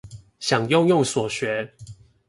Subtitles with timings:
[0.39, 1.71] 想用用所學